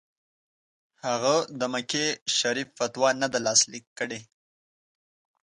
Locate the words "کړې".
3.99-4.19